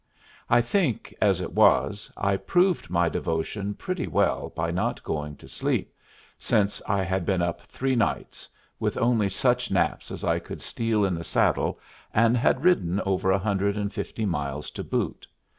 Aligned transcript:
I 0.49 0.61
think, 0.61 1.13
as 1.21 1.41
it 1.41 1.53
was, 1.53 2.11
I 2.17 2.35
proved 2.35 2.89
my 2.89 3.07
devotion 3.07 3.75
pretty 3.75 4.07
well 4.07 4.51
by 4.55 4.71
not 4.71 5.03
going 5.03 5.35
to 5.35 5.47
sleep, 5.47 5.93
since 6.39 6.81
I 6.87 7.03
had 7.03 7.23
been 7.23 7.43
up 7.43 7.61
three 7.61 7.95
nights, 7.95 8.49
with 8.79 8.97
only 8.97 9.29
such 9.29 9.69
naps 9.69 10.09
as 10.09 10.23
I 10.23 10.39
could 10.39 10.59
steal 10.63 11.05
in 11.05 11.13
the 11.13 11.23
saddle, 11.23 11.79
and 12.15 12.35
had 12.35 12.63
ridden 12.63 12.99
over 13.01 13.29
a 13.29 13.37
hundred 13.37 13.77
and 13.77 13.93
fifty 13.93 14.25
miles 14.25 14.71
to 14.71 14.83
boot. 14.83 15.27